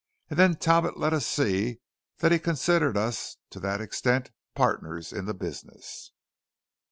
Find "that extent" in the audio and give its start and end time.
3.59-4.31